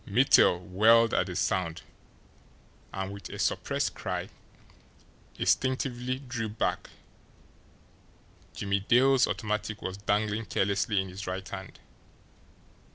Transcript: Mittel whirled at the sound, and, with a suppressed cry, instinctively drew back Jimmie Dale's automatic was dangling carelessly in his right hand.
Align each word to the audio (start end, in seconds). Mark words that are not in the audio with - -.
Mittel 0.07 0.59
whirled 0.59 1.13
at 1.13 1.27
the 1.27 1.35
sound, 1.35 1.83
and, 2.91 3.13
with 3.13 3.29
a 3.29 3.37
suppressed 3.37 3.93
cry, 3.93 4.29
instinctively 5.37 6.17
drew 6.17 6.49
back 6.49 6.89
Jimmie 8.55 8.79
Dale's 8.79 9.27
automatic 9.27 9.83
was 9.83 9.97
dangling 9.97 10.45
carelessly 10.45 10.99
in 10.99 11.09
his 11.09 11.27
right 11.27 11.47
hand. 11.47 11.77